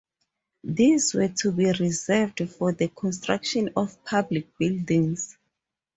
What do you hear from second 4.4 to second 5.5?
buildings.